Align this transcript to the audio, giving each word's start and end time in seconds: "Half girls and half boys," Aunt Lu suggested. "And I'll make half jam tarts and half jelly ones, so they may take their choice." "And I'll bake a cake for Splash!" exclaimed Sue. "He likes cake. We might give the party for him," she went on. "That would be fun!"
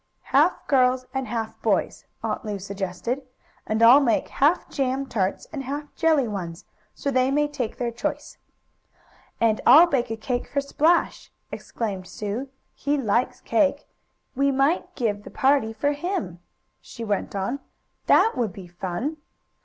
"Half 0.33 0.65
girls 0.67 1.05
and 1.13 1.27
half 1.27 1.61
boys," 1.61 2.05
Aunt 2.23 2.43
Lu 2.43 2.57
suggested. 2.57 3.21
"And 3.67 3.83
I'll 3.83 3.99
make 3.99 4.29
half 4.29 4.67
jam 4.67 5.05
tarts 5.05 5.45
and 5.53 5.61
half 5.61 5.93
jelly 5.93 6.27
ones, 6.27 6.65
so 6.95 7.11
they 7.11 7.29
may 7.29 7.47
take 7.47 7.77
their 7.77 7.91
choice." 7.91 8.39
"And 9.39 9.61
I'll 9.63 9.85
bake 9.85 10.09
a 10.09 10.17
cake 10.17 10.47
for 10.47 10.59
Splash!" 10.59 11.31
exclaimed 11.51 12.07
Sue. 12.07 12.49
"He 12.73 12.97
likes 12.97 13.41
cake. 13.41 13.85
We 14.35 14.49
might 14.49 14.95
give 14.95 15.21
the 15.21 15.29
party 15.29 15.71
for 15.71 15.91
him," 15.91 16.39
she 16.81 17.03
went 17.03 17.35
on. 17.35 17.59
"That 18.07 18.33
would 18.35 18.53
be 18.53 18.65
fun!" 18.65 19.17